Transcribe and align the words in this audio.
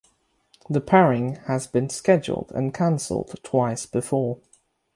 The 0.67 0.81
pairing 0.81 1.35
has 1.45 1.67
been 1.67 1.87
scheduled 1.89 2.51
and 2.55 2.73
cancelled 2.73 3.35
twice 3.43 3.85
before. 3.85 4.39